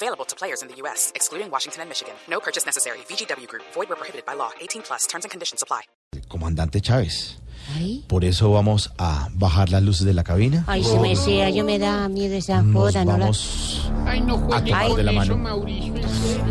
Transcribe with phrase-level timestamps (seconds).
[0.00, 2.14] Available to players in the U.S., excluding Washington and Michigan.
[2.30, 2.98] No purchase necessary.
[3.10, 3.64] VGW Group.
[3.74, 4.50] Void where prohibited by law.
[4.60, 5.06] 18 plus.
[5.08, 5.82] Terms and conditions apply.
[6.28, 7.36] Comandante Chávez.
[7.76, 10.62] Ay, Por eso vamos a bajar las luces de la cabina.
[10.68, 13.12] ay, se me sea, yo me da miedo esa Nos joda, ¿no?
[13.12, 15.36] la- vamos Ay, no a tomar con de la eso, mano.
[15.38, 15.94] Mauricio.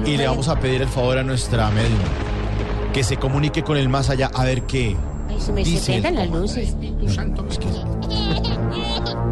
[0.05, 1.97] Y le vamos a pedir el favor a nuestra medium
[2.93, 4.95] que se comunique con el más allá a ver qué.
[5.29, 6.69] Ay, se me se las luces.
[6.69, 7.49] Espíritu Santo, me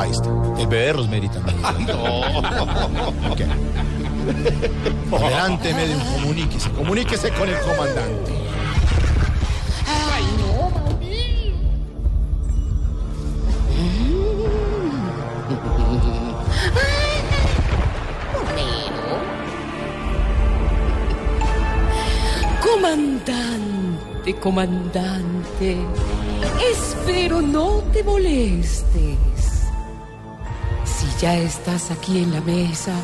[0.00, 0.30] Ahí está.
[0.58, 1.58] El bebé de Rosemary también.
[3.30, 3.40] Ok.
[5.12, 6.70] Adelante, medium, comuníquese.
[6.70, 8.32] Comuníquese con el comandante.
[9.86, 11.52] Ay, no, Mauricio.
[22.62, 25.76] Comandante, comandante,
[26.72, 29.29] espero no te molestes.
[31.20, 32.94] Ya estás aquí en la mesa,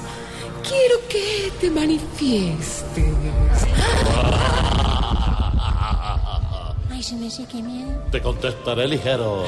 [0.63, 2.97] quiero que te manifiestes.
[6.91, 7.29] Ay, se me
[7.63, 7.91] miedo.
[8.11, 9.45] Te contestaré ligero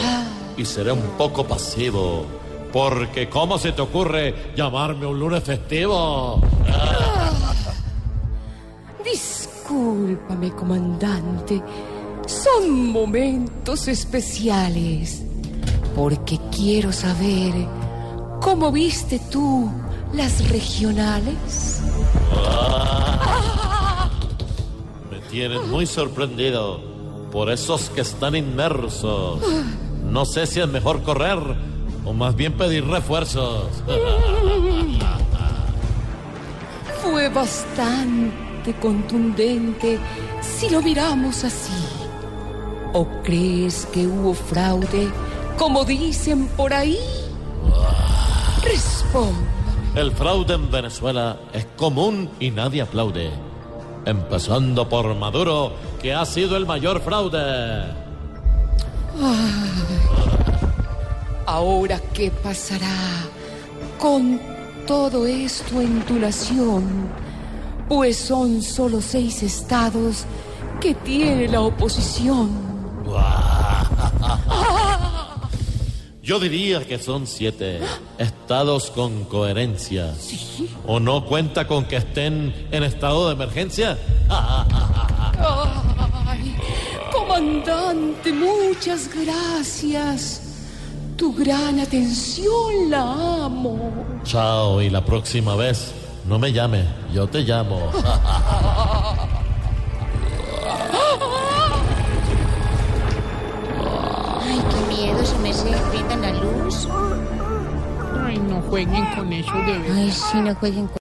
[0.58, 2.26] y seré un poco pasivo.
[2.70, 6.42] Porque ¿cómo se te ocurre llamarme un lunes festivo?
[9.02, 11.62] Discúlpame, comandante.
[12.26, 15.22] Son momentos especiales.
[15.96, 17.54] Porque quiero saber
[18.40, 19.70] cómo viste tú
[20.12, 21.82] las regionales.
[25.10, 26.80] Me tienes muy sorprendido
[27.30, 29.40] por esos que están inmersos.
[30.04, 31.38] No sé si es mejor correr
[32.04, 33.66] o más bien pedir refuerzos.
[37.02, 39.98] Fue bastante contundente
[40.40, 41.72] si lo miramos así.
[42.94, 45.10] ¿O crees que hubo fraude,
[45.58, 46.98] como dicen por ahí?
[48.62, 49.58] Responda.
[49.94, 53.30] El fraude en Venezuela es común y nadie aplaude.
[54.04, 57.84] Empezando por Maduro, que ha sido el mayor fraude.
[61.46, 63.24] Ahora, ¿qué pasará
[63.98, 64.40] con
[64.86, 67.08] todo esto en tu nación?
[67.88, 70.24] Pues son solo seis estados
[70.80, 72.50] que tiene la oposición.
[76.28, 77.80] Yo diría que son siete
[78.18, 80.12] estados con coherencia.
[80.86, 83.96] ¿O no cuenta con que estén en estado de emergencia?
[84.28, 84.84] Ay,
[87.10, 90.42] comandante, muchas gracias.
[91.16, 94.20] Tu gran atención la amo.
[94.24, 95.94] Chao, y la próxima vez
[96.26, 97.90] no me llame, yo te llamo.
[104.48, 106.88] Ay, qué miedo, se me se prendan la luz.
[108.24, 109.96] Ay, no jueguen con eso de verdad.
[109.96, 110.96] Ay, sí, no jueguen con